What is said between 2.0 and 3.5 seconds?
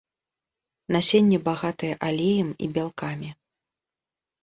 алеем і бялкамі.